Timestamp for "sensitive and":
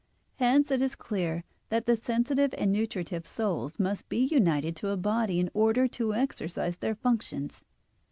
1.95-2.71